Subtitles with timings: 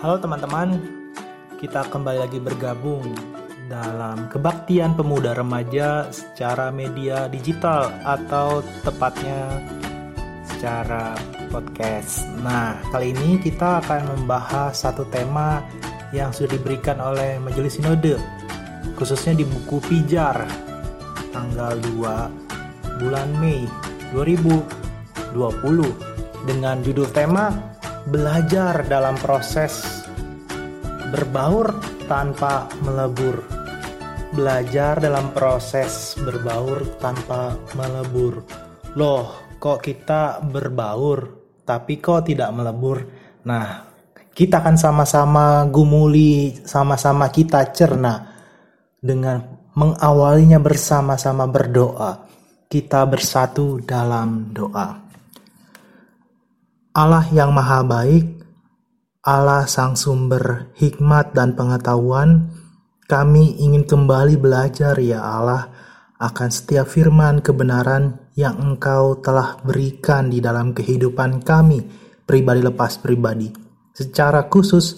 [0.00, 0.80] Halo teman-teman,
[1.60, 3.04] kita kembali lagi bergabung
[3.68, 9.60] dalam kebaktian pemuda remaja secara media digital atau tepatnya
[10.48, 11.12] secara
[11.52, 12.24] podcast.
[12.40, 15.60] Nah, kali ini kita akan membahas satu tema
[16.16, 18.16] yang sudah diberikan oleh Majelis Sinode,
[18.96, 20.48] khususnya di buku Pijar,
[21.28, 23.68] tanggal 2 bulan Mei
[24.16, 24.64] 2020
[26.48, 27.52] dengan judul tema
[28.10, 30.02] belajar dalam proses
[31.14, 31.70] berbaur
[32.10, 33.38] tanpa melebur.
[34.34, 38.42] Belajar dalam proses berbaur tanpa melebur.
[38.98, 42.98] Loh, kok kita berbaur tapi kok tidak melebur?
[43.46, 43.66] Nah,
[44.34, 48.26] kita akan sama-sama gumuli, sama-sama kita cerna
[48.98, 49.38] dengan
[49.78, 52.26] mengawalinya bersama-sama berdoa.
[52.66, 55.09] Kita bersatu dalam doa.
[57.00, 58.44] Allah yang Maha Baik,
[59.24, 62.52] Allah Sang Sumber hikmat dan pengetahuan,
[63.08, 65.72] kami ingin kembali belajar, ya Allah,
[66.20, 71.80] akan setiap firman kebenaran yang Engkau telah berikan di dalam kehidupan kami,
[72.28, 73.48] pribadi lepas pribadi.
[73.96, 74.92] Secara khusus,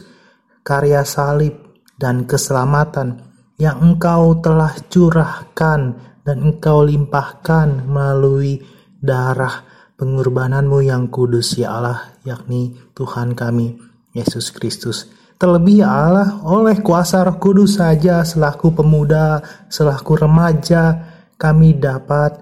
[0.67, 1.55] karya salib
[1.95, 3.31] dan keselamatan
[3.63, 5.81] yang Engkau telah curahkan
[6.27, 8.59] dan Engkau limpahkan melalui
[8.99, 13.77] darah pengorbananmu yang kudus ya Allah, yakni Tuhan kami,
[14.13, 15.09] Yesus Kristus.
[15.41, 21.03] Terlebih ya Allah, oleh kuasa roh kudus saja selaku pemuda, selaku remaja,
[21.35, 22.39] kami dapat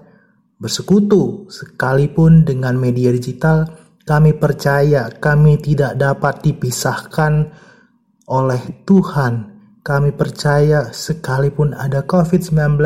[0.61, 3.65] bersekutu sekalipun dengan media digital,
[4.05, 7.49] kami percaya kami tidak dapat dipisahkan
[8.29, 9.49] oleh Tuhan.
[9.81, 12.77] Kami percaya sekalipun ada COVID-19,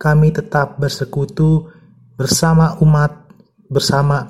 [0.00, 1.68] kami tetap bersekutu
[2.16, 3.21] bersama umat
[3.72, 4.28] bersama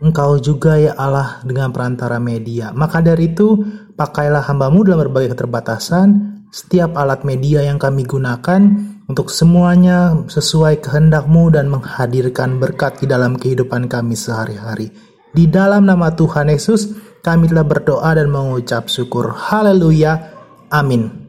[0.00, 2.72] Engkau juga ya Allah dengan perantara media.
[2.72, 3.60] Maka dari itu,
[4.00, 8.64] pakailah hambamu dalam berbagai keterbatasan, setiap alat media yang kami gunakan
[9.12, 14.88] untuk semuanya sesuai kehendakmu dan menghadirkan berkat di dalam kehidupan kami sehari-hari.
[15.36, 19.36] Di dalam nama Tuhan Yesus, kami telah berdoa dan mengucap syukur.
[19.36, 20.32] Haleluya.
[20.72, 21.19] Amin.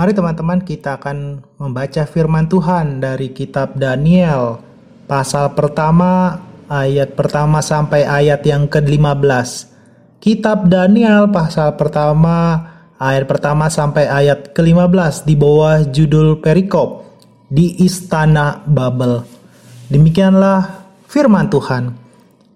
[0.00, 4.56] Mari teman-teman kita akan membaca firman Tuhan dari kitab Daniel
[5.04, 6.40] pasal pertama
[6.72, 9.68] ayat pertama sampai ayat yang ke-15.
[10.16, 12.64] Kitab Daniel pasal pertama
[12.96, 17.04] ayat pertama sampai ayat ke-15 di bawah judul perikop
[17.52, 19.20] di istana Babel.
[19.92, 20.80] Demikianlah
[21.12, 21.92] firman Tuhan.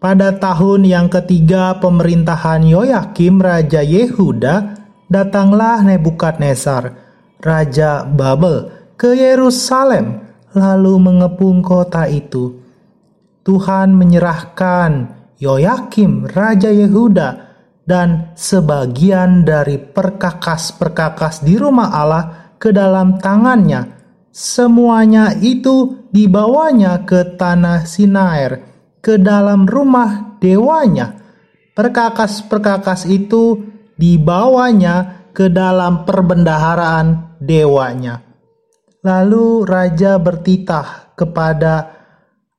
[0.00, 4.80] Pada tahun yang ketiga pemerintahan Yoyakim Raja Yehuda,
[5.12, 7.03] datanglah Nebukadnezar
[7.44, 10.24] Raja Babel ke Yerusalem
[10.56, 12.56] lalu mengepung kota itu.
[13.44, 17.52] Tuhan menyerahkan Yoyakim Raja Yehuda
[17.84, 22.24] dan sebagian dari perkakas-perkakas di rumah Allah
[22.56, 24.00] ke dalam tangannya.
[24.32, 28.64] Semuanya itu dibawanya ke tanah Sinair,
[29.04, 31.20] ke dalam rumah dewanya.
[31.76, 33.60] Perkakas-perkakas itu
[34.00, 38.24] dibawanya ke dalam perbendaharaan dewanya.
[39.04, 41.92] Lalu raja bertitah kepada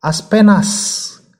[0.05, 0.69] Aspenas,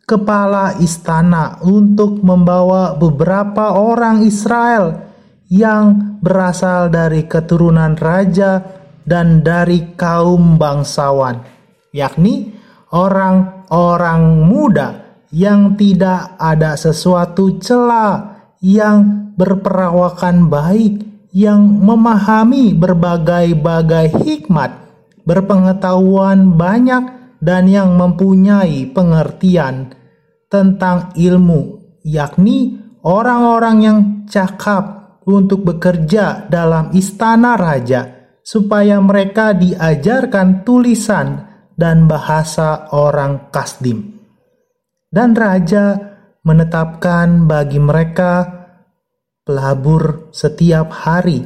[0.09, 5.05] kepala istana, untuk membawa beberapa orang Israel
[5.53, 8.65] yang berasal dari keturunan raja
[9.05, 11.45] dan dari kaum bangsawan,
[11.93, 12.57] yakni
[12.89, 24.71] orang-orang muda yang tidak ada sesuatu celah yang berperawakan baik yang memahami berbagai-bagai hikmat,
[25.27, 27.11] berpengetahuan banyak,
[27.43, 29.91] dan yang mempunyai pengertian
[30.47, 33.99] tentang ilmu, yakni orang-orang yang
[34.31, 44.15] cakap untuk bekerja dalam istana raja, supaya mereka diajarkan tulisan dan bahasa orang Kasdim.
[45.11, 45.99] Dan raja
[46.47, 48.54] menetapkan bagi mereka
[49.45, 51.45] pelabur setiap hari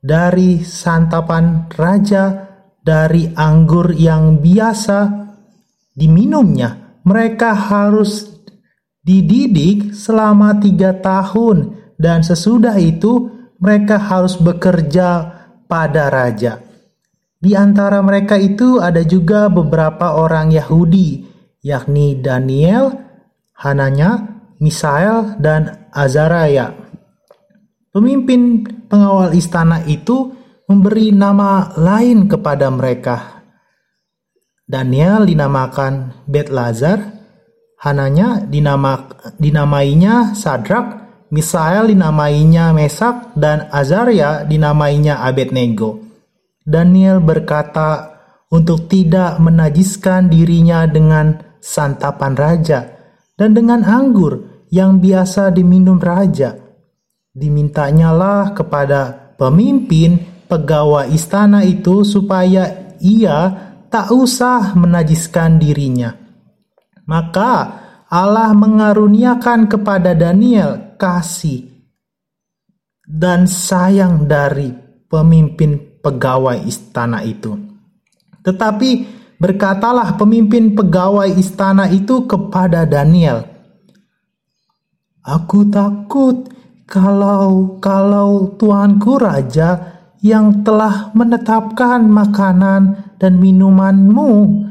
[0.00, 2.48] dari santapan raja
[2.80, 4.98] dari anggur yang biasa
[5.92, 7.02] diminumnya.
[7.04, 8.30] Mereka harus
[9.02, 13.28] dididik selama tiga tahun dan sesudah itu
[13.60, 15.08] mereka harus bekerja
[15.68, 16.62] pada raja.
[17.40, 21.24] Di antara mereka itu ada juga beberapa orang Yahudi,
[21.64, 22.92] yakni Daniel,
[23.56, 26.89] Hananya, Misael, dan Azaraya.
[27.90, 30.30] Pemimpin pengawal istana itu
[30.70, 33.42] memberi nama lain kepada mereka.
[34.62, 37.02] Daniel dinamakan Bet Lazar,
[37.80, 41.00] Hananya dinamak, dinamainya Sadrak,
[41.32, 45.96] Misael dinamainya Mesak dan Azaria dinamainya Abednego.
[46.60, 48.20] Daniel berkata
[48.52, 52.84] untuk tidak menajiskan dirinya dengan santapan raja
[53.40, 56.59] dan dengan anggur yang biasa diminum raja.
[57.40, 63.48] Dimintanyalah kepada pemimpin pegawai istana itu supaya ia
[63.88, 66.12] tak usah menajiskan dirinya.
[67.08, 67.80] Maka
[68.12, 71.64] Allah mengaruniakan kepada Daniel kasih
[73.08, 74.70] dan sayang dari
[75.08, 77.56] pemimpin pegawai istana itu.
[78.44, 78.90] Tetapi
[79.40, 83.48] berkatalah pemimpin pegawai istana itu kepada Daniel,
[85.20, 86.48] Aku takut
[86.90, 94.66] kalau kalau tuanku raja yang telah menetapkan makanan dan minumanmu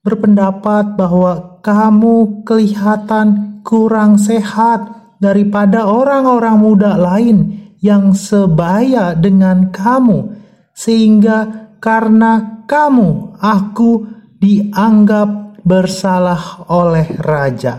[0.00, 10.34] berpendapat bahwa kamu kelihatan kurang sehat daripada orang-orang muda lain yang sebaya dengan kamu,
[10.72, 14.08] sehingga karena kamu aku
[14.40, 17.76] dianggap bersalah oleh raja.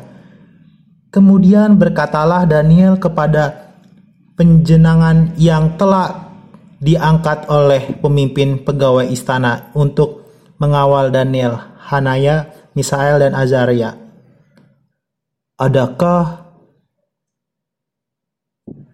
[1.09, 3.68] Kemudian berkatalah Daniel kepada
[4.39, 6.31] penjenangan yang telah
[6.79, 10.31] diangkat oleh pemimpin pegawai istana untuk
[10.63, 11.59] mengawal Daniel,
[11.91, 13.99] Hanaya, Misael, dan Azaria.
[15.59, 16.47] Adakah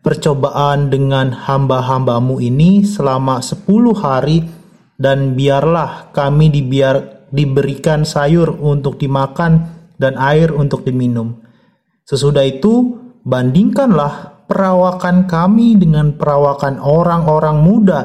[0.02, 4.50] percobaan dengan hamba-hambamu ini selama sepuluh hari
[4.98, 9.62] dan biarlah kami dibiar, diberikan sayur untuk dimakan
[10.02, 11.38] dan air untuk diminum.
[12.02, 18.02] Sesudah itu, bandingkanlah perawakan kami dengan perawakan orang-orang muda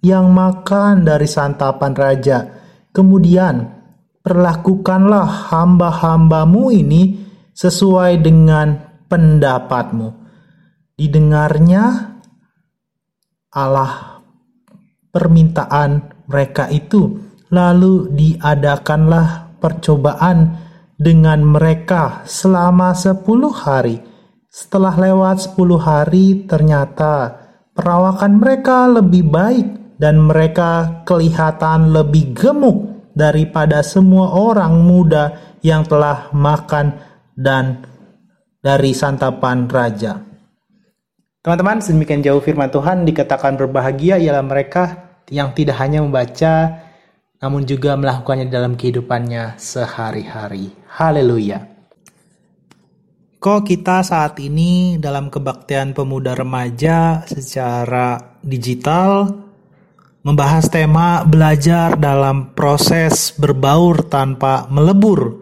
[0.00, 2.38] yang makan dari santapan raja.
[2.90, 3.68] Kemudian,
[4.24, 7.02] perlakukanlah hamba-hambamu ini
[7.52, 10.08] sesuai dengan pendapatmu.
[10.96, 11.84] Didengarnya
[13.54, 14.22] Allah
[15.10, 17.18] permintaan mereka itu,
[17.50, 20.56] lalu diadakanlah percobaan
[21.00, 24.09] dengan mereka selama sepuluh hari
[24.50, 27.38] setelah lewat 10 hari, ternyata
[27.70, 36.34] perawakan mereka lebih baik dan mereka kelihatan lebih gemuk daripada semua orang muda yang telah
[36.34, 36.98] makan
[37.38, 37.86] dan
[38.58, 40.18] dari santapan raja.
[41.40, 46.84] Teman-teman, sedemikian jauh firman Tuhan dikatakan berbahagia ialah mereka yang tidak hanya membaca
[47.40, 50.76] namun juga melakukannya dalam kehidupannya sehari-hari.
[50.92, 51.79] Haleluya.
[53.40, 59.32] Kok kita saat ini dalam kebaktian pemuda remaja secara digital
[60.20, 65.40] membahas tema belajar dalam proses berbaur tanpa melebur.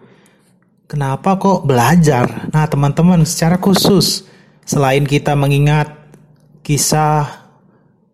[0.87, 2.47] Kenapa kok belajar?
[2.55, 4.23] Nah, teman-teman, secara khusus
[4.63, 5.91] selain kita mengingat
[6.63, 7.51] kisah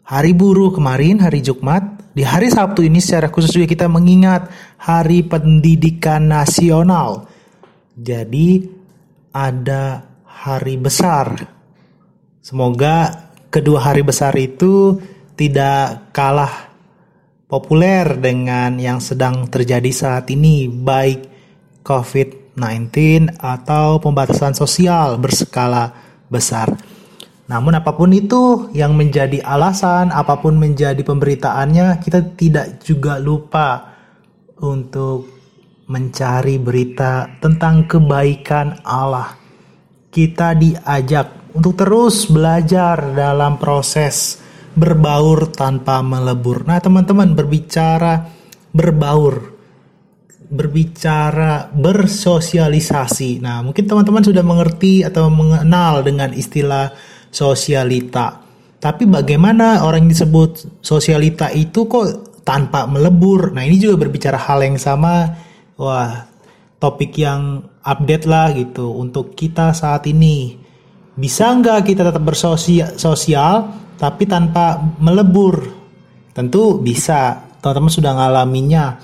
[0.01, 4.49] hari buruh kemarin, hari Jumat, di hari Sabtu ini secara khusus juga kita mengingat
[4.81, 7.29] Hari Pendidikan Nasional.
[7.93, 8.75] Jadi,
[9.35, 11.35] ada hari besar.
[12.39, 14.95] Semoga kedua hari besar itu
[15.35, 16.71] tidak kalah
[17.51, 21.27] populer dengan yang sedang terjadi saat ini, baik
[21.83, 22.95] COVID-19
[23.35, 25.91] atau pembatasan sosial berskala
[26.31, 26.71] besar.
[27.45, 33.94] Namun apa pun itu yang menjadi alasan, apa pun menjadi pemberitaannya, kita tidak juga lupa
[34.57, 35.34] untuk
[35.85, 39.37] mencari berita tentang kebaikan Allah.
[40.09, 44.42] Kita diajak untuk terus belajar dalam proses
[44.75, 46.68] berbaur tanpa melebur.
[46.68, 48.27] Nah, teman-teman, berbicara
[48.75, 49.56] berbaur,
[50.51, 53.39] berbicara bersosialisasi.
[53.39, 56.92] Nah, mungkin teman-teman sudah mengerti atau mengenal dengan istilah
[57.31, 58.44] sosialita.
[58.75, 63.56] Tapi bagaimana orang yang disebut sosialita itu kok tanpa melebur?
[63.56, 65.44] Nah, ini juga berbicara hal yang sama
[65.79, 66.27] wah
[66.79, 70.57] topik yang update lah gitu untuk kita saat ini.
[71.15, 73.53] Bisa nggak kita tetap bersosial
[73.95, 75.63] tapi tanpa melebur?
[76.35, 77.41] Tentu bisa.
[77.63, 78.99] Teman-teman sudah ngalaminya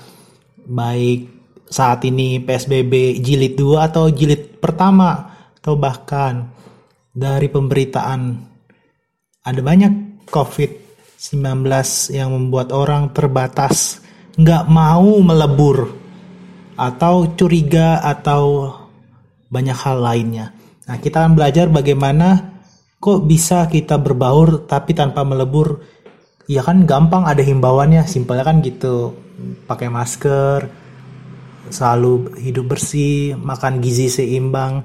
[0.62, 1.20] baik
[1.66, 6.52] saat ini PSBB jilid 2 atau jilid pertama atau bahkan
[7.10, 8.20] dari pemberitaan
[9.42, 11.66] ada banyak COVID-19
[12.14, 13.98] yang membuat orang terbatas
[14.38, 16.01] nggak mau melebur
[16.82, 18.74] atau curiga atau
[19.46, 20.50] banyak hal lainnya.
[20.90, 22.58] Nah, kita akan belajar bagaimana
[22.98, 25.78] kok bisa kita berbaur tapi tanpa melebur.
[26.50, 29.14] Ya kan gampang ada himbauannya, simpelnya kan gitu.
[29.70, 30.66] Pakai masker,
[31.70, 34.82] selalu hidup bersih, makan gizi seimbang.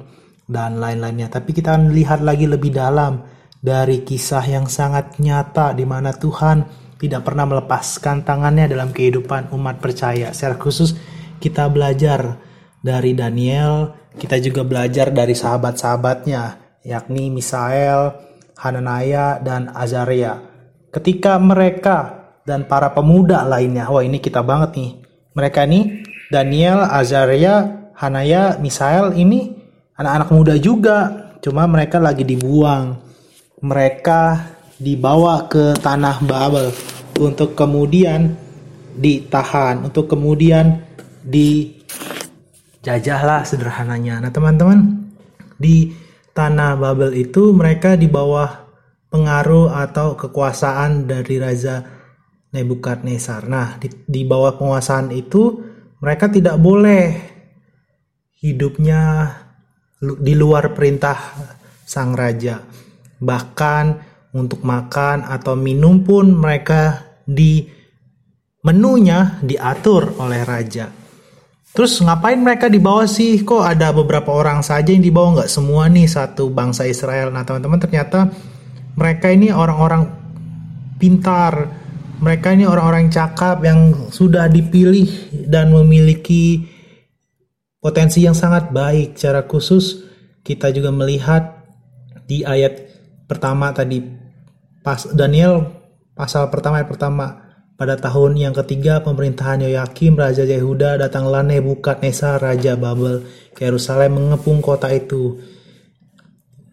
[0.48, 1.27] dan lain-lainnya.
[1.27, 3.20] Tapi kita akan lihat lagi lebih dalam
[3.60, 6.63] dari kisah yang sangat nyata di mana Tuhan
[6.96, 10.32] tidak pernah melepaskan tangannya dalam kehidupan umat percaya.
[10.32, 10.96] Secara khusus
[11.38, 12.38] kita belajar
[12.82, 16.44] dari Daniel, kita juga belajar dari sahabat-sahabatnya,
[16.86, 18.15] yakni Misael,
[18.58, 20.41] Hananaya, dan Azaria.
[20.89, 24.91] Ketika mereka dan para pemuda lainnya, wah ini kita banget nih.
[25.38, 26.01] Mereka ini
[26.34, 29.53] Daniel, Azaria, Hanaya, Misael ini
[29.98, 32.98] anak-anak muda juga, cuma mereka lagi dibuang.
[33.62, 34.22] Mereka
[34.77, 36.70] dibawa ke tanah Babel
[37.17, 38.38] untuk kemudian
[38.98, 40.82] ditahan, untuk kemudian
[41.28, 44.24] dijajahlah sederhananya.
[44.24, 45.12] Nah, teman-teman,
[45.60, 45.92] di
[46.32, 48.64] tanah Babel itu mereka di bawah
[49.12, 51.84] pengaruh atau kekuasaan dari raja
[52.48, 53.44] Nebukadnezar.
[53.52, 55.60] Nah, di, di bawah penguasaan itu
[56.00, 57.12] mereka tidak boleh
[58.40, 59.28] hidupnya
[60.00, 61.36] di luar perintah
[61.84, 62.64] sang raja.
[63.20, 67.68] Bahkan untuk makan atau minum pun mereka di
[68.64, 70.88] menunya diatur oleh raja.
[71.78, 73.46] Terus ngapain mereka dibawa sih?
[73.46, 77.30] Kok ada beberapa orang saja yang dibawa nggak semua nih satu bangsa Israel?
[77.30, 78.34] Nah teman-teman ternyata
[78.98, 80.10] mereka ini orang-orang
[80.98, 81.70] pintar,
[82.18, 85.06] mereka ini orang-orang cakap yang sudah dipilih
[85.46, 86.66] dan memiliki
[87.78, 89.14] potensi yang sangat baik.
[89.14, 90.02] Secara khusus
[90.42, 91.62] kita juga melihat
[92.26, 92.90] di ayat
[93.30, 94.02] pertama tadi
[94.82, 95.62] pas Daniel
[96.18, 97.47] pasal pertama ayat pertama
[97.78, 103.22] pada tahun yang ketiga pemerintahan Yoyakim Raja Yehuda datanglah Nebukadnezar Raja Babel
[103.54, 105.38] ke Yerusalem mengepung kota itu.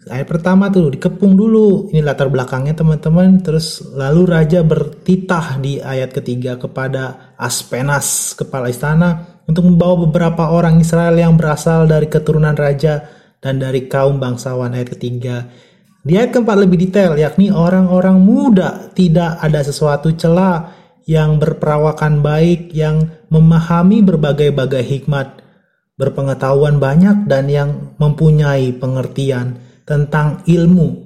[0.05, 1.89] Ayat pertama tuh dikepung dulu.
[1.93, 3.41] Ini latar belakangnya teman-teman.
[3.41, 10.81] Terus lalu raja bertitah di ayat ketiga kepada Aspenas kepala istana untuk membawa beberapa orang
[10.81, 13.01] Israel yang berasal dari keturunan raja
[13.41, 15.49] dan dari kaum bangsawan ayat ketiga.
[16.05, 22.73] Di ayat keempat lebih detail, yakni orang-orang muda tidak ada sesuatu celah yang berperawakan baik,
[22.73, 25.45] yang memahami berbagai-bagai hikmat,
[26.01, 27.71] berpengetahuan banyak, dan yang
[28.01, 31.05] mempunyai pengertian tentang ilmu.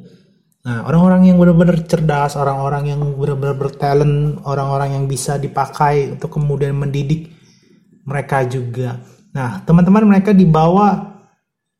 [0.69, 6.77] Nah, orang-orang yang benar-benar cerdas, orang-orang yang benar-benar bertalent, orang-orang yang bisa dipakai untuk kemudian
[6.77, 7.33] mendidik
[8.07, 9.01] mereka juga.
[9.35, 11.19] Nah, teman-teman mereka dibawa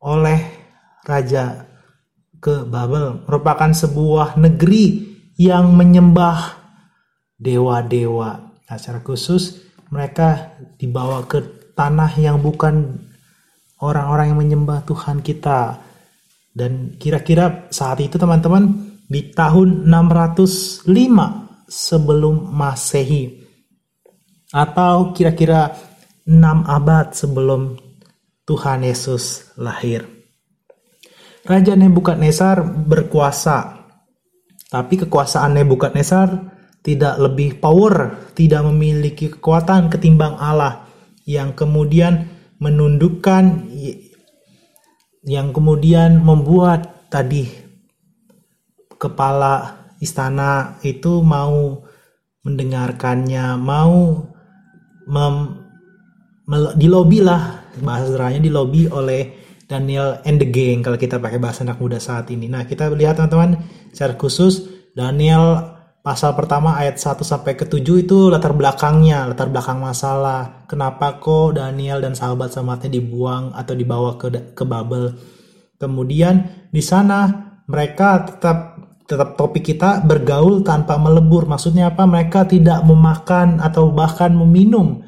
[0.03, 0.41] oleh
[1.05, 1.69] raja
[2.39, 5.05] ke Babel merupakan sebuah negeri
[5.39, 6.58] yang menyembah
[7.39, 8.31] dewa-dewa.
[8.69, 12.99] Nah, secara khusus mereka dibawa ke tanah yang bukan
[13.81, 15.81] orang-orang yang menyembah Tuhan kita.
[16.53, 20.91] Dan kira-kira saat itu teman-teman di tahun 605
[21.71, 23.47] sebelum Masehi
[24.51, 25.71] atau kira-kira
[26.27, 26.35] 6
[26.67, 27.79] abad sebelum
[28.43, 30.05] Tuhan Yesus lahir.
[31.49, 33.89] Raja Nebukadnezar berkuasa,
[34.69, 36.58] tapi kekuasaan Nebukadnezar
[36.89, 40.89] tidak lebih power, tidak memiliki kekuatan ketimbang Allah
[41.29, 42.25] yang kemudian
[42.57, 43.69] menundukkan
[45.29, 47.45] yang kemudian membuat tadi
[48.97, 51.85] kepala istana itu mau
[52.49, 54.25] mendengarkannya, mau
[55.05, 55.35] mem,
[56.81, 59.37] dilobi lah bahasa di dilobi oleh
[59.69, 62.49] Daniel and the Gang kalau kita pakai bahasa anak muda saat ini.
[62.49, 63.61] Nah, kita lihat teman-teman
[63.93, 64.65] secara khusus
[64.97, 70.65] Daniel pasal pertama ayat 1 sampai ke 7 itu latar belakangnya, latar belakang masalah.
[70.71, 75.15] Kenapa kok Daniel dan sahabat-sahabatnya dibuang atau dibawa ke ke Babel.
[75.79, 77.29] Kemudian di sana
[77.69, 78.79] mereka tetap
[79.09, 81.49] tetap topik kita bergaul tanpa melebur.
[81.49, 82.05] Maksudnya apa?
[82.05, 85.01] Mereka tidak memakan atau bahkan meminum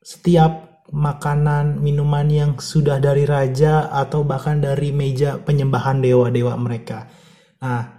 [0.00, 7.04] setiap makanan, minuman yang sudah dari raja atau bahkan dari meja penyembahan dewa-dewa mereka.
[7.60, 7.97] Nah,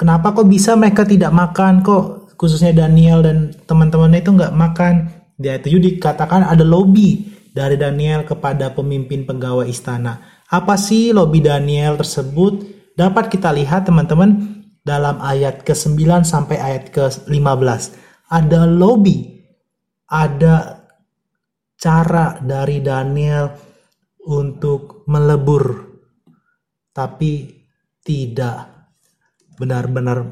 [0.00, 4.94] kenapa kok bisa mereka tidak makan kok khususnya Daniel dan teman-temannya itu nggak makan?
[5.36, 10.24] Dia itu dikatakan ada lobby dari Daniel kepada pemimpin pegawai istana.
[10.48, 12.80] Apa sih lobby Daniel tersebut?
[12.96, 17.82] Dapat kita lihat teman-teman dalam ayat ke-9 sampai ayat ke-15.
[18.32, 19.44] Ada lobby,
[20.08, 20.80] ada
[21.76, 23.52] cara dari Daniel
[24.28, 25.96] untuk melebur,
[26.92, 27.48] tapi
[28.04, 28.69] tidak
[29.60, 30.24] benar-benar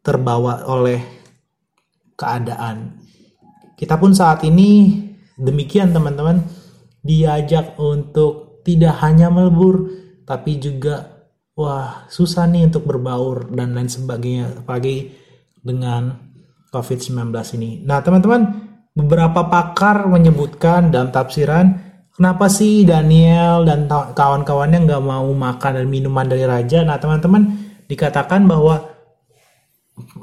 [0.00, 1.04] terbawa oleh
[2.16, 3.04] keadaan.
[3.76, 5.04] Kita pun saat ini
[5.36, 6.40] demikian teman-teman
[7.04, 9.92] diajak untuk tidak hanya melebur
[10.24, 15.12] tapi juga wah susah nih untuk berbaur dan lain sebagainya apalagi
[15.60, 16.16] dengan
[16.72, 17.70] COVID-19 ini.
[17.84, 25.72] Nah, teman-teman, Beberapa pakar menyebutkan dalam tafsiran kenapa sih Daniel dan kawan-kawannya nggak mau makan
[25.84, 26.82] dan minuman dari raja?
[26.82, 27.52] Nah teman-teman
[27.86, 28.82] dikatakan bahwa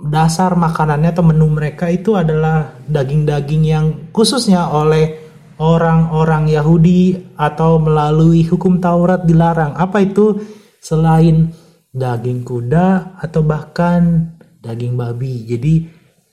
[0.09, 5.21] dasar makanannya atau menu mereka itu adalah daging-daging yang khususnya oleh
[5.61, 9.77] orang-orang Yahudi atau melalui hukum Taurat dilarang.
[9.77, 10.41] Apa itu?
[10.83, 11.47] Selain
[11.93, 15.47] daging kuda atau bahkan daging babi.
[15.47, 15.73] Jadi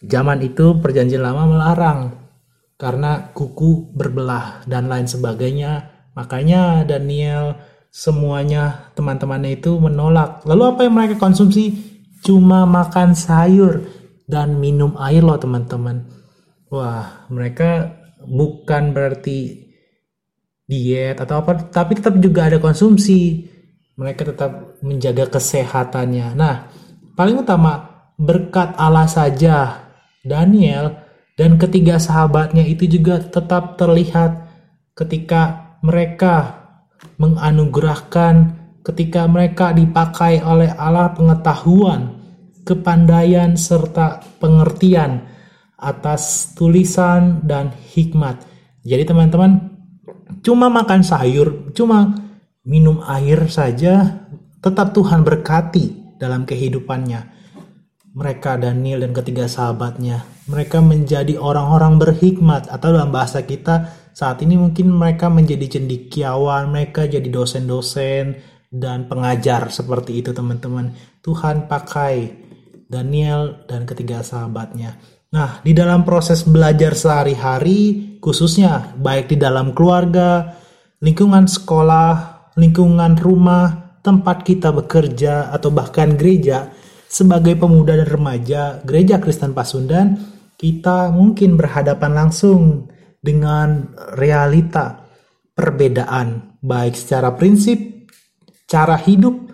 [0.02, 2.19] zaman itu perjanjian lama melarang
[2.80, 5.92] karena kuku berbelah dan lain sebagainya.
[6.16, 7.60] Makanya Daniel
[7.92, 10.40] semuanya teman-temannya itu menolak.
[10.48, 11.90] Lalu apa yang mereka konsumsi?
[12.20, 13.88] cuma makan sayur
[14.28, 16.06] dan minum air loh teman-teman.
[16.70, 19.66] Wah, mereka bukan berarti
[20.70, 23.48] diet atau apa, tapi tetap juga ada konsumsi.
[23.98, 26.38] Mereka tetap menjaga kesehatannya.
[26.38, 26.70] Nah,
[27.18, 29.88] paling utama berkat Allah saja
[30.22, 30.94] Daniel
[31.40, 34.44] dan ketiga sahabatnya itu juga tetap terlihat
[34.92, 36.60] ketika mereka
[37.16, 42.16] menganugerahkan ketika mereka dipakai oleh Allah pengetahuan,
[42.64, 45.28] kepandaian, serta pengertian
[45.80, 48.44] atas tulisan dan hikmat.
[48.84, 49.80] Jadi teman-teman,
[50.44, 52.16] cuma makan sayur, cuma
[52.64, 54.24] minum air saja,
[54.60, 57.39] tetap Tuhan berkati dalam kehidupannya.
[58.10, 64.58] Mereka Daniel dan ketiga sahabatnya, mereka menjadi orang-orang berhikmat atau dalam bahasa kita saat ini
[64.58, 68.34] mungkin mereka menjadi cendikiawan, mereka jadi dosen-dosen,
[68.66, 70.90] dan pengajar seperti itu teman-teman.
[71.22, 72.34] Tuhan pakai
[72.90, 74.98] Daniel dan ketiga sahabatnya.
[75.30, 80.58] Nah, di dalam proses belajar sehari-hari, khususnya baik di dalam keluarga,
[80.98, 82.14] lingkungan sekolah,
[82.58, 86.74] lingkungan rumah, tempat kita bekerja, atau bahkan gereja,
[87.10, 90.14] sebagai pemuda dan remaja gereja Kristen Pasundan,
[90.54, 92.86] kita mungkin berhadapan langsung
[93.18, 95.10] dengan realita
[95.52, 97.90] perbedaan, baik secara prinsip
[98.70, 99.50] cara hidup,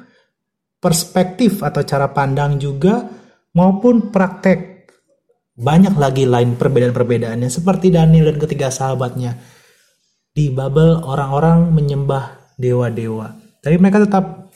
[0.76, 3.08] perspektif atau cara pandang juga,
[3.56, 4.76] maupun praktek.
[5.56, 9.40] Banyak lagi lain perbedaan-perbedaannya, seperti Daniel dan ketiga sahabatnya.
[10.36, 13.32] Di Babel orang-orang menyembah dewa-dewa.
[13.64, 14.52] Tapi mereka tetap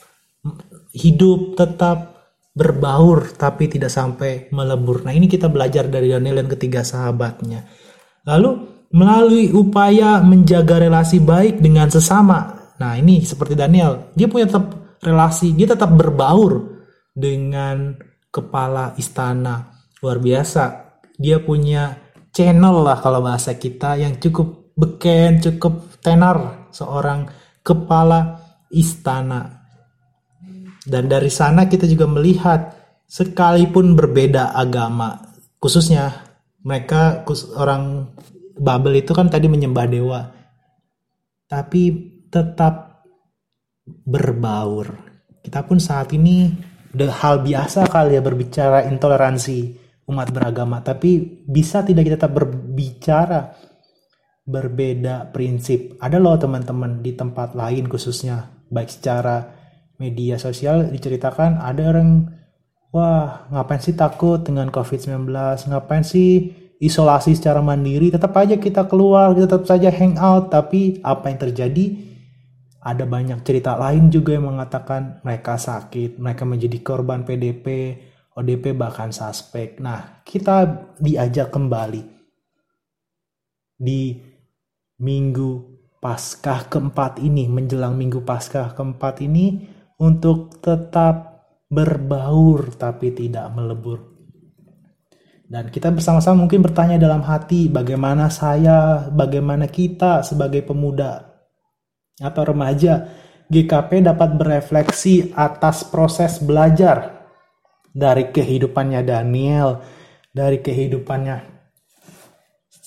[0.92, 2.19] hidup, tetap
[2.50, 5.06] berbaur, tapi tidak sampai melebur.
[5.06, 7.66] Nah ini kita belajar dari Daniel dan ketiga sahabatnya.
[8.26, 8.50] Lalu
[8.90, 15.52] melalui upaya menjaga relasi baik dengan sesama Nah ini seperti Daniel, dia punya tetap relasi,
[15.52, 16.80] dia tetap berbaur
[17.12, 17.92] dengan
[18.32, 20.64] kepala istana luar biasa.
[21.20, 21.92] Dia punya
[22.32, 27.28] channel lah kalau bahasa kita yang cukup beken, cukup tenar seorang
[27.60, 28.40] kepala
[28.72, 29.59] istana.
[30.90, 32.74] Dan dari sana kita juga melihat
[33.06, 35.22] sekalipun berbeda agama,
[35.62, 36.26] khususnya
[36.66, 37.22] mereka
[37.54, 38.10] orang
[38.60, 40.20] Babel itu kan tadi menyembah dewa.
[41.46, 41.82] Tapi
[42.28, 43.06] tetap
[43.86, 44.86] berbaur.
[45.40, 46.50] Kita pun saat ini
[46.98, 49.58] hal biasa kali ya berbicara intoleransi
[50.10, 53.54] umat beragama, tapi bisa tidak kita tetap berbicara
[54.44, 55.96] berbeda prinsip.
[56.02, 59.59] Ada loh teman-teman di tempat lain khususnya, baik secara
[60.00, 62.32] media sosial diceritakan ada orang
[62.90, 65.28] wah ngapain sih takut dengan COVID-19,
[65.70, 71.28] ngapain sih isolasi secara mandiri, tetap aja kita keluar, kita tetap saja hangout, tapi apa
[71.28, 71.86] yang terjadi?
[72.80, 77.66] Ada banyak cerita lain juga yang mengatakan mereka sakit, mereka menjadi korban PDP,
[78.32, 79.76] ODP bahkan suspek.
[79.84, 82.02] Nah, kita diajak kembali
[83.76, 84.16] di
[84.96, 85.68] minggu
[86.00, 89.68] Paskah keempat ini, menjelang minggu Paskah keempat ini
[90.00, 94.10] untuk tetap berbaur tapi tidak melebur.
[95.50, 101.26] Dan kita bersama-sama mungkin bertanya dalam hati bagaimana saya, bagaimana kita sebagai pemuda
[102.22, 103.10] atau remaja,
[103.50, 107.26] GKP dapat berefleksi atas proses belajar
[107.90, 109.82] dari kehidupannya Daniel,
[110.30, 111.60] dari kehidupannya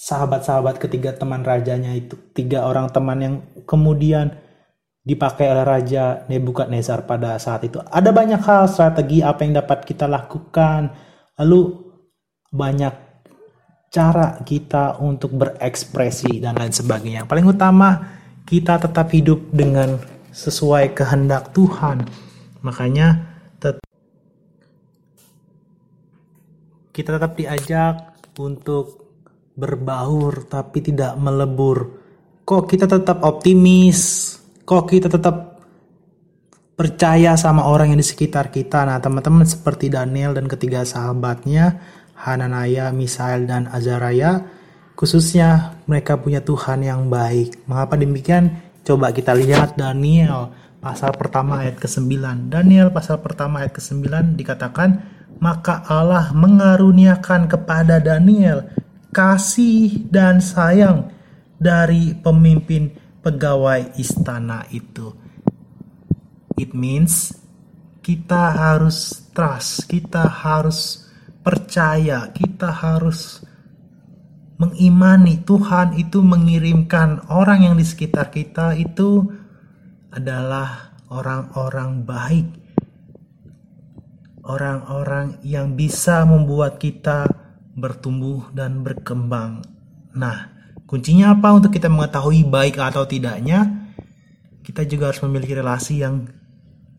[0.03, 4.35] sahabat-sahabat ketiga teman rajanya itu, tiga orang teman yang kemudian
[5.03, 7.83] dipakai oleh Raja Nebukadnezar pada saat itu.
[7.83, 10.87] Ada banyak hal strategi apa yang dapat kita lakukan,
[11.35, 11.75] lalu
[12.47, 12.95] banyak
[13.93, 17.27] cara kita untuk berekspresi dan lain sebagainya.
[17.27, 17.99] Paling utama
[18.47, 19.99] kita tetap hidup dengan
[20.33, 22.07] sesuai kehendak Tuhan.
[22.63, 23.77] Makanya tet
[26.95, 29.03] kita tetap diajak untuk
[29.53, 32.01] berbaur tapi tidak melebur.
[32.43, 34.42] Kok kita tetap optimis?
[34.63, 35.59] Kok kita tetap
[36.73, 38.87] percaya sama orang yang di sekitar kita?
[38.87, 41.83] Nah, teman-teman seperti Daniel dan ketiga sahabatnya,
[42.15, 44.43] Hananaya, Misael, dan Azaraya,
[44.93, 47.65] Khususnya mereka punya Tuhan yang baik.
[47.65, 48.61] Mengapa demikian?
[48.85, 52.51] Coba kita lihat Daniel pasal pertama ayat ke-9.
[52.51, 54.89] Daniel pasal pertama ayat ke-9 dikatakan,
[55.41, 58.69] Maka Allah mengaruniakan kepada Daniel
[59.09, 61.09] kasih dan sayang
[61.57, 65.15] dari pemimpin pegawai istana itu.
[66.59, 67.33] It means
[68.03, 71.07] kita harus trust, kita harus
[71.41, 73.41] percaya, kita harus
[74.61, 79.23] mengimani Tuhan itu mengirimkan orang yang di sekitar kita itu
[80.13, 82.47] adalah orang-orang baik.
[84.43, 87.25] Orang-orang yang bisa membuat kita
[87.73, 89.63] bertumbuh dan berkembang.
[90.13, 90.52] Nah,
[90.93, 93.89] kuncinya apa untuk kita mengetahui baik atau tidaknya?
[94.61, 96.29] Kita juga harus memiliki relasi yang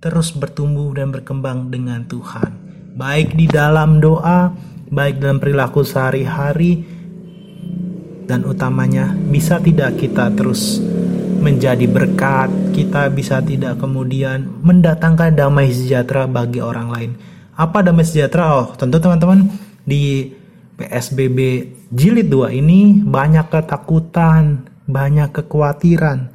[0.02, 2.58] terus bertumbuh dan berkembang dengan Tuhan.
[2.98, 4.50] Baik di dalam doa,
[4.90, 6.82] baik dalam perilaku sehari-hari,
[8.26, 10.82] dan utamanya bisa tidak kita terus
[11.38, 17.10] menjadi berkat, kita bisa tidak kemudian mendatangkan damai sejahtera bagi orang lain.
[17.54, 18.58] Apa damai sejahtera?
[18.58, 19.54] Oh, tentu teman-teman
[19.86, 20.34] di
[20.74, 21.38] PSBB
[21.94, 26.34] jilid 2 ini banyak ketakutan, banyak kekhawatiran.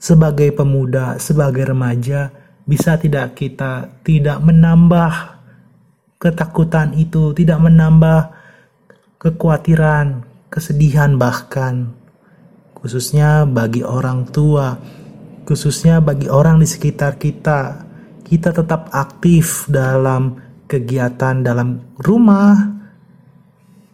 [0.00, 2.32] Sebagai pemuda, sebagai remaja,
[2.64, 5.12] bisa tidak kita tidak menambah
[6.16, 8.32] ketakutan itu, tidak menambah
[9.20, 12.00] kekhawatiran, kesedihan bahkan
[12.80, 14.72] khususnya bagi orang tua,
[15.44, 17.86] khususnya bagi orang di sekitar kita.
[18.24, 20.38] Kita tetap aktif dalam
[20.70, 22.79] kegiatan dalam rumah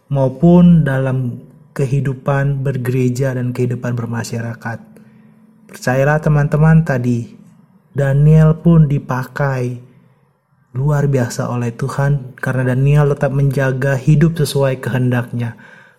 [0.07, 1.43] maupun dalam
[1.75, 4.79] kehidupan bergereja dan kehidupan bermasyarakat.
[5.67, 7.37] Percayalah teman-teman tadi,
[7.93, 9.77] Daniel pun dipakai
[10.73, 15.57] luar biasa oleh Tuhan karena Daniel tetap menjaga hidup sesuai kehendaknya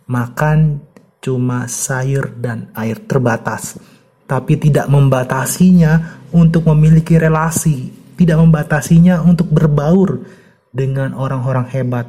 [0.09, 0.81] makan
[1.21, 3.77] cuma sayur dan air terbatas,
[4.25, 10.25] tapi tidak membatasinya untuk memiliki relasi, tidak membatasinya untuk berbaur
[10.73, 12.09] dengan orang-orang hebat,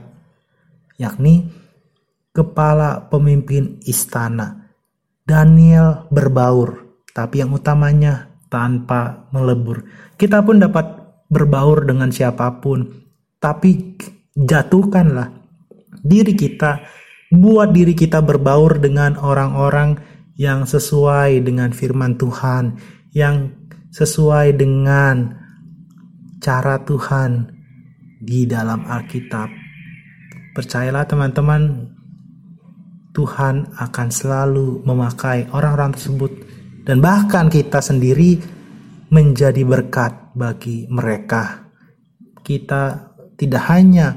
[0.95, 1.51] yakni
[2.34, 4.74] kepala pemimpin istana.
[5.26, 9.86] Daniel berbaur, tapi yang utamanya tanpa melebur.
[10.18, 10.86] Kita pun dapat
[11.30, 12.89] berbaur dengan siapa pun,
[13.38, 13.94] tapi
[14.34, 15.30] jatuhkanlah
[16.02, 16.82] diri kita
[17.30, 20.02] Buat diri kita berbaur dengan orang-orang
[20.34, 22.74] yang sesuai dengan firman Tuhan,
[23.13, 23.54] yang
[23.94, 25.38] sesuai dengan
[26.42, 27.54] cara Tuhan
[28.18, 29.46] di dalam Alkitab.
[30.58, 31.88] Percayalah teman-teman,
[33.19, 36.32] Tuhan akan selalu memakai orang-orang tersebut
[36.88, 38.39] dan bahkan kita sendiri
[39.12, 41.67] menjadi berkat bagi mereka.
[42.39, 44.15] Kita tidak hanya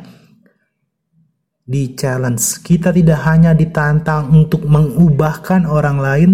[1.66, 2.62] di challenge.
[2.62, 6.30] Kita tidak hanya ditantang untuk mengubahkan orang lain,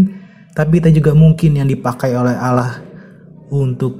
[0.52, 2.84] tapi kita juga mungkin yang dipakai oleh Allah
[3.48, 3.96] untuk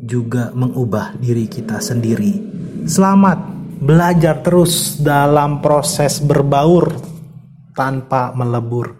[0.00, 2.40] juga mengubah diri kita sendiri.
[2.88, 3.36] Selamat
[3.84, 7.09] belajar terus dalam proses berbaur
[7.76, 8.98] tanpa melebur.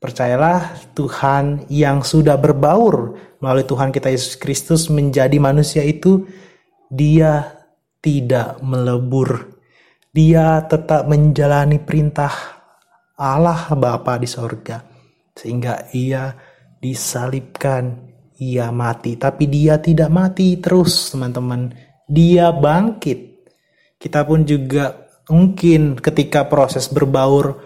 [0.00, 6.28] Percayalah Tuhan yang sudah berbaur melalui Tuhan kita Yesus Kristus menjadi manusia itu
[6.92, 7.56] dia
[8.04, 9.54] tidak melebur
[10.14, 12.30] dia tetap menjalani perintah
[13.18, 14.78] Allah Bapa di sorga.
[15.34, 16.30] Sehingga ia
[16.78, 19.18] disalibkan, ia mati.
[19.18, 21.74] Tapi dia tidak mati terus teman-teman.
[22.06, 23.50] Dia bangkit.
[23.98, 27.60] Kita pun juga mungkin ketika proses berbaur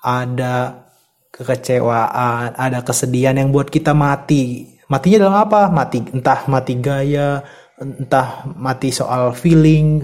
[0.00, 0.86] ada
[1.32, 4.68] kekecewaan, ada kesedihan yang buat kita mati.
[4.90, 5.70] Matinya dalam apa?
[5.70, 7.40] Mati entah mati gaya,
[7.78, 10.02] entah mati soal feeling,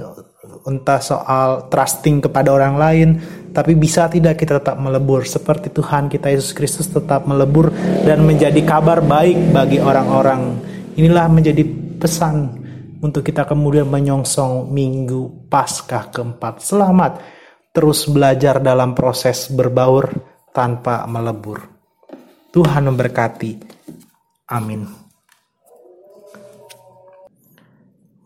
[0.65, 3.09] entah soal trusting kepada orang lain,
[3.53, 7.75] tapi bisa tidak kita tetap melebur seperti Tuhan kita Yesus Kristus tetap melebur
[8.07, 10.57] dan menjadi kabar baik bagi orang-orang.
[10.97, 11.67] Inilah menjadi
[12.01, 12.66] pesan
[13.01, 16.65] untuk kita kemudian menyongsong minggu Paskah keempat.
[16.65, 17.21] Selamat
[17.77, 20.09] terus belajar dalam proses berbaur
[20.57, 21.61] tanpa melebur.
[22.49, 23.53] Tuhan memberkati.
[24.49, 24.89] Amin.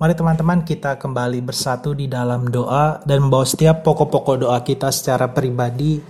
[0.00, 5.28] Mari teman-teman kita kembali bersatu di dalam doa dan membawa setiap pokok-pokok doa kita secara
[5.28, 6.00] pribadi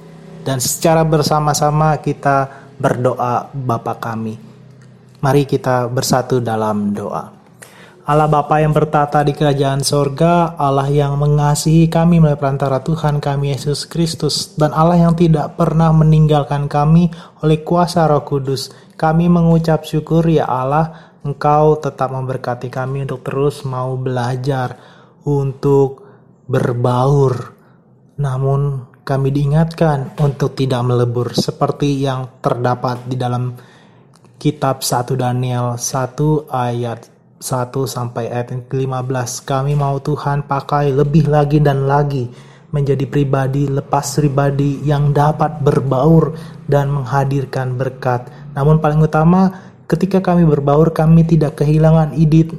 [0.46, 4.38] dan secara bersama-sama kita berdoa Bapa kami.
[5.18, 7.39] Mari kita bersatu dalam doa.
[8.00, 13.52] Allah Bapa yang bertata di kerajaan sorga, Allah yang mengasihi kami melalui perantara Tuhan kami
[13.52, 17.12] Yesus Kristus, dan Allah yang tidak pernah meninggalkan kami
[17.44, 18.72] oleh kuasa roh kudus.
[18.96, 24.80] Kami mengucap syukur ya Allah, Engkau tetap memberkati kami untuk terus mau belajar,
[25.28, 26.00] untuk
[26.48, 27.52] berbaur.
[28.16, 33.52] Namun kami diingatkan untuk tidak melebur seperti yang terdapat di dalam
[34.40, 37.19] kitab 1 Daniel 1 ayat 1
[37.88, 39.48] sampai ayat 15.
[39.48, 42.28] Kami mau Tuhan pakai lebih lagi dan lagi
[42.70, 46.36] menjadi pribadi lepas pribadi yang dapat berbaur
[46.68, 48.28] dan menghadirkan berkat.
[48.52, 49.50] Namun paling utama
[49.88, 52.12] ketika kami berbaur kami tidak kehilangan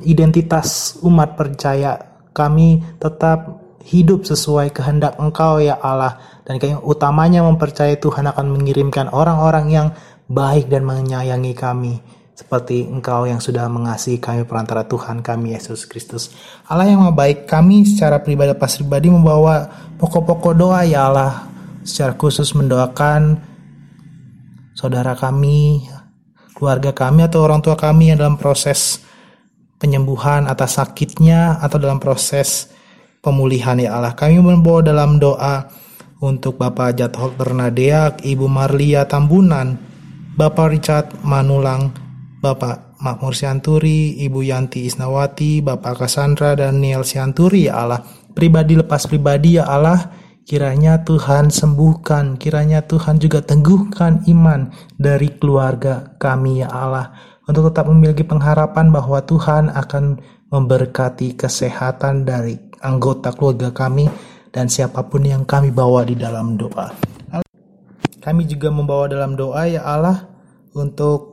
[0.03, 2.09] identitas umat percaya.
[2.33, 6.17] Kami tetap hidup sesuai kehendak Engkau ya Allah
[6.47, 9.87] dan yang utamanya mempercayai Tuhan akan mengirimkan orang-orang yang
[10.31, 11.99] baik dan menyayangi kami
[12.35, 16.33] seperti Engkau yang sudah mengasihi kami perantara Tuhan kami Yesus Kristus.
[16.65, 21.51] Allah yang maha baik, kami secara pribadi pas pribadi membawa pokok-pokok doa ya Allah
[21.85, 23.37] secara khusus mendoakan
[24.73, 25.85] saudara kami,
[26.57, 29.01] keluarga kami atau orang tua kami yang dalam proses
[29.81, 32.69] penyembuhan atas sakitnya atau dalam proses
[33.21, 34.13] pemulihan ya Allah.
[34.13, 35.69] Kami membawa dalam doa
[36.21, 39.73] untuk Bapak Jatuh Bernadea, Ibu Marlia Tambunan,
[40.37, 41.89] Bapak Richard Manulang,
[42.41, 48.01] Bapak Makmur Sianturi, Ibu Yanti Isnawati, Bapak Cassandra dan Niel Sianturi ya Allah.
[48.33, 50.09] Pribadi lepas pribadi ya Allah,
[50.41, 57.13] kiranya Tuhan sembuhkan, kiranya Tuhan juga teguhkan iman dari keluarga kami ya Allah.
[57.45, 60.17] Untuk tetap memiliki pengharapan bahwa Tuhan akan
[60.49, 64.09] memberkati kesehatan dari anggota keluarga kami
[64.49, 66.89] dan siapa pun yang kami bawa di dalam doa.
[68.21, 70.25] Kami juga membawa dalam doa ya Allah
[70.73, 71.30] untuk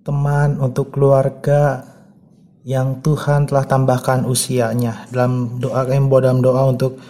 [0.00, 1.84] teman, untuk keluarga
[2.64, 5.08] yang Tuhan telah tambahkan usianya.
[5.08, 7.00] Dalam doa membawa dalam doa untuk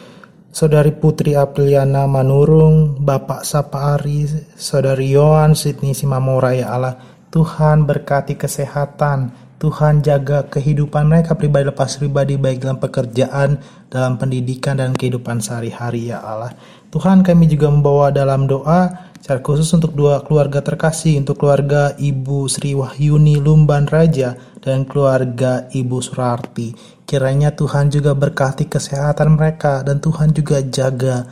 [0.51, 4.27] Saudari Putri Apriliana Manurung, Bapak Sapaari,
[4.59, 6.95] Saudari Yohan Sidney Simamora ya Allah.
[7.31, 13.61] Tuhan berkati kesehatan, Tuhan jaga kehidupan mereka pribadi lepas pribadi baik dalam pekerjaan,
[13.93, 16.57] dalam pendidikan dan kehidupan sehari-hari ya Allah.
[16.89, 22.49] Tuhan kami juga membawa dalam doa secara khusus untuk dua keluarga terkasih, untuk keluarga Ibu
[22.49, 24.33] Sri Wahyuni Lumban Raja
[24.65, 26.73] dan keluarga Ibu Surarti.
[27.05, 31.29] Kiranya Tuhan juga berkati kesehatan mereka dan Tuhan juga jaga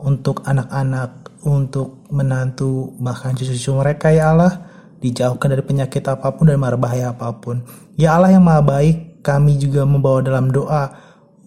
[0.00, 4.71] untuk anak-anak, untuk menantu bahkan cucu-cucu mereka ya Allah
[5.02, 7.66] dijauhkan dari penyakit apa pun dan mara bahaya apa pun.
[7.98, 10.94] Ya Allah yang maha baik, kami juga membawa dalam doa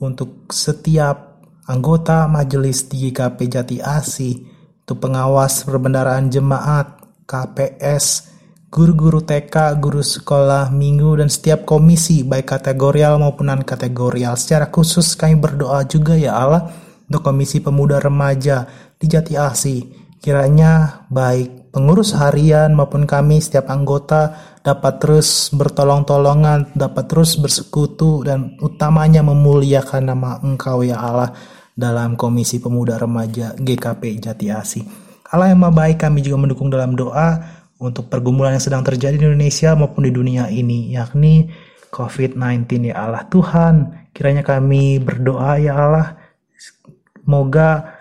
[0.04, 4.44] untuk setiap anggota majelis di GKP Jati Asih,
[4.86, 8.36] untuk pengawas perbendaraan jemaat, KPS,
[8.70, 14.38] guru-guru TK, guru sekolah minggu, dan setiap komisi baik kategorial maupun non-kategorial.
[14.38, 16.70] Secara khusus kami berdoa juga ya Allah
[17.10, 20.05] untuk komisi pemuda remaja di Jati Asih.
[20.26, 24.34] Kiranya baik pengurus harian maupun kami setiap anggota
[24.66, 31.30] dapat terus bertolong-tolongan, dapat terus bersekutu dan utamanya memuliakan nama Engkau ya Allah
[31.78, 34.82] dalam Komisi Pemuda Remaja GKP Jati Asih.
[35.30, 37.46] Allah yang maha baik kami juga mendukung dalam doa
[37.78, 41.54] untuk pergumulan yang sedang terjadi di Indonesia maupun di dunia ini yakni
[41.94, 46.18] COVID-19 ya Allah Tuhan kiranya kami berdoa ya Allah
[46.58, 47.95] semoga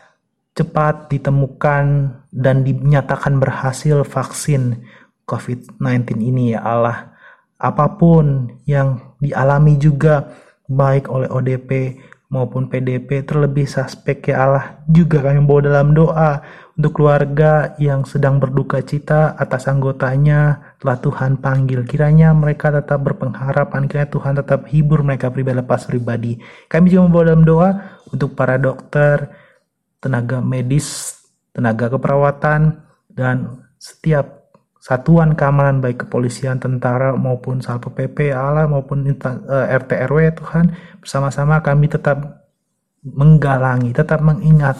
[0.54, 4.86] cepat ditemukan dan dinyatakan berhasil vaksin
[5.26, 7.14] COVID-19 ini ya Allah.
[7.58, 10.30] Apa pun yang dialami juga
[10.70, 11.98] baik oleh ODP
[12.32, 16.42] maupun PDP terlebih suspek ya Allah juga kami bawa dalam doa
[16.74, 23.86] untuk keluarga yang sedang berduka cita atas anggotanya telah Tuhan panggil kiranya mereka tetap berpengharapan
[23.86, 27.70] kiranya Tuhan tetap hibur mereka pribadi lepas pribadi kami juga membawa dalam doa
[28.10, 29.30] untuk para dokter
[30.04, 31.16] tenaga medis,
[31.56, 34.44] tenaga keperawatan, dan setiap
[34.84, 39.16] satuan keamanan baik kepolisian, tentara maupun Satpol PP, Allah maupun eh,
[39.80, 42.44] RT RW Tuhan bersama-sama kami tetap
[43.00, 44.76] menggalangi, tetap mengingat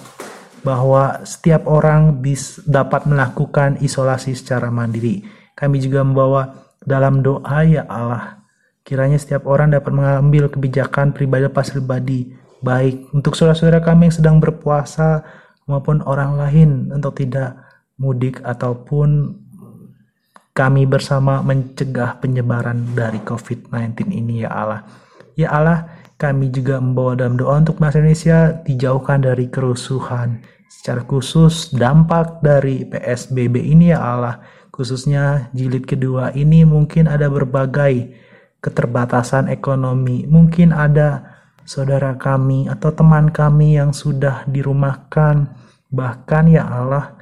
[0.60, 5.24] bahwa setiap orang bis, dapat melakukan isolasi secara mandiri.
[5.56, 6.52] Kami juga membawa
[6.84, 8.44] dalam doa ya Allah,
[8.84, 14.36] kiranya setiap orang dapat mengambil kebijakan pribadi lepas pribadi baik untuk saudara-saudara kami yang sedang
[14.40, 15.20] berpuasa
[15.68, 17.60] maupun orang lain untuk tidak
[18.00, 19.38] mudik ataupun
[20.54, 24.80] kami bersama mencegah penyebaran dari COVID-19 ini ya Allah.
[25.34, 30.46] Ya Allah, kami juga membawa dalam doa untuk bangsa Indonesia dijauhkan dari kerusuhan.
[30.70, 38.14] Secara khusus dampak dari PSBB ini ya Allah, khususnya jilid kedua ini mungkin ada berbagai
[38.62, 41.33] keterbatasan ekonomi, mungkin ada
[41.64, 45.48] saudara kami atau teman kami yang sudah dirumahkan,
[45.88, 47.16] bahkan ya Allah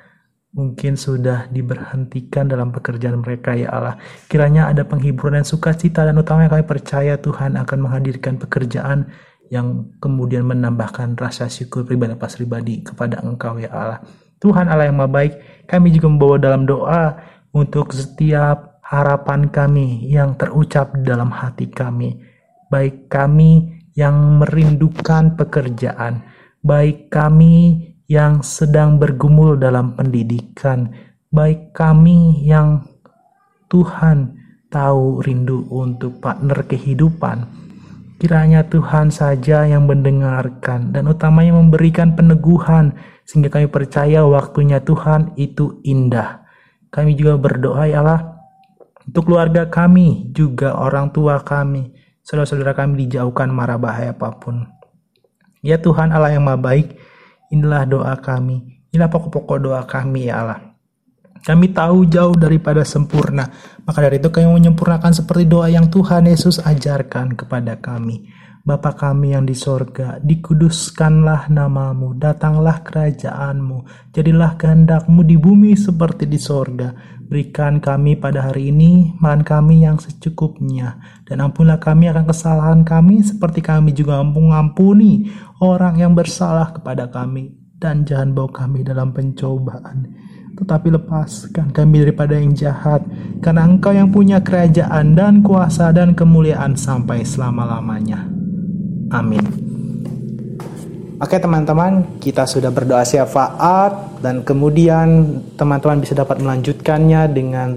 [0.53, 3.97] mungkin sudah diberhentikan dalam pekerjaan mereka ya Allah.
[4.29, 9.09] Kiranya ada penghiburan dan sukacita dan utamanya kami percaya Tuhan akan menghadirkan pekerjaan
[9.49, 14.01] yang kemudian menambahkan rasa syukur pribadi lepas pribadi kepada Engkau ya Allah.
[14.41, 15.33] Tuhan Allah yang maha baik,
[15.71, 17.17] kami juga membawa dalam doa
[17.55, 22.21] untuk setiap harapan kami yang terucap dalam hati kami.
[22.69, 26.25] Baik kami yang merindukan pekerjaan,
[26.65, 30.93] baik kami yang sedang bergumul dalam pendidikan,
[31.33, 32.85] baik kami yang
[33.73, 34.37] Tuhan
[34.73, 37.45] tahu rindu untuk partner kehidupan.
[38.21, 42.95] Kiranya Tuhan saja yang mendengarkan dan utamanya memberikan peneguhan
[43.27, 46.47] sehingga kami percaya waktunya Tuhan itu indah.
[46.93, 48.33] Kami juga berdoa ya Allah
[49.03, 51.91] untuk keluarga kami, juga orang tua kami,
[52.23, 54.67] saudara-saudara kami dijauhkan marah bahaya apa pun.
[55.63, 56.99] Ya Tuhan Allah yang maha baik,
[57.55, 60.73] inilah doa kami, inilah pokok-pokok doa kami ya Allah.
[61.43, 63.51] Kami tahu jauh daripada sempurna,
[63.83, 68.31] maka dari itu kami menyempurnakan seperti doa yang Tuhan Yesus ajarkan kepada kami.
[68.63, 73.83] Bapa kami yang di sorga, dikuduskanlah namamu, datanglah kerajaanmu,
[74.15, 77.12] jadilah kehendakmu di bumi seperti di sorga.
[77.33, 83.25] Berikan kami pada hari ini makan kami yang secukupnya, dan ampunlah kami akan kesalahan kami
[83.25, 85.33] seperti kami juga mengampuni
[85.65, 87.57] orang yang bersalah kepada kami.
[87.81, 90.13] Dan jangan bawa kami dalam pencobaan,
[90.61, 93.01] tetapi lepaskan kami daripada yang jahat,
[93.41, 98.29] karena engkau yang punya kerajaan dan kuasa dan kemuliaan sampai selama-lamanya.
[99.09, 99.41] Amin.
[101.17, 107.75] Oke teman-teman, kita sudah berdoa syafaat dan kemudian teman-teman bisa dapat melanjutkannya dengan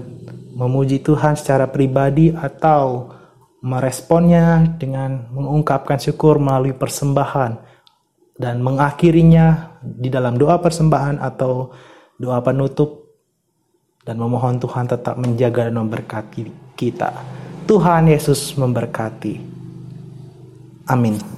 [0.54, 3.10] memuji Tuhan secara pribadi atau
[3.66, 7.58] meresponnya dengan mengungkapkan syukur melalui persembahan
[8.38, 11.74] dan mengakhirinya di dalam doa persembahan atau
[12.16, 13.10] doa penutup
[14.06, 16.46] dan memohon Tuhan tetap menjaga dan memberkati
[16.78, 17.10] kita.
[17.66, 19.34] Tuhan Yesus memberkati.
[20.86, 21.35] Amin.